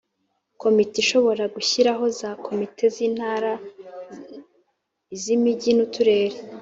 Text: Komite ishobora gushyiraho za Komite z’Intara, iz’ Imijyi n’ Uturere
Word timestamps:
Komite 0.61 0.95
ishobora 1.03 1.43
gushyiraho 1.55 2.05
za 2.19 2.29
Komite 2.45 2.83
z’Intara, 2.95 3.53
iz’ 5.15 5.23
Imijyi 5.35 5.71
n’ 5.77 5.79
Uturere 5.85 6.37